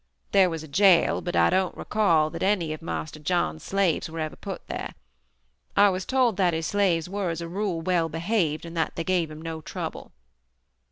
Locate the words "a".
0.63-0.67, 7.39-7.47